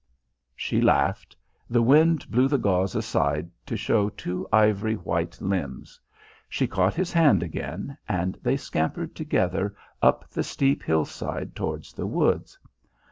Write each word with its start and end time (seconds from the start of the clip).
She 0.55 0.81
laughed. 0.81 1.35
The 1.69 1.83
wind 1.83 2.31
blew 2.31 2.47
the 2.47 2.57
gauze 2.57 2.95
aside 2.95 3.51
to 3.67 3.77
show 3.77 4.09
two 4.09 4.47
ivory 4.51 4.95
white 4.95 5.39
limbs. 5.39 5.99
She 6.49 6.65
caught 6.65 6.95
his 6.95 7.13
hand 7.13 7.43
again, 7.43 7.95
and 8.09 8.35
they 8.41 8.57
scampered 8.57 9.13
together 9.15 9.75
up 10.01 10.27
the 10.27 10.41
steep 10.41 10.81
hill 10.81 11.05
side 11.05 11.55
towards 11.55 11.93
the 11.93 12.07
woods. 12.07 12.57